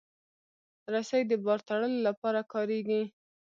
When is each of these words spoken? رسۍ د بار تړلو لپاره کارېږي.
رسۍ 0.93 1.21
د 1.27 1.31
بار 1.43 1.59
تړلو 1.69 1.99
لپاره 2.07 2.41
کارېږي. 2.53 3.01